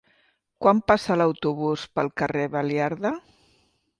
Quan 0.65 0.79
passa 0.91 1.17
l'autobús 1.19 1.85
pel 1.99 2.11
carrer 2.21 2.45
Baliarda? 2.57 3.15